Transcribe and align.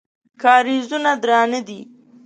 کارېزونه 0.41 1.11
درانه 1.21 1.59
دي. 1.67 1.79